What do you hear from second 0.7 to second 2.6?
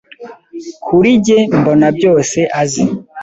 Kuri njye mbona byose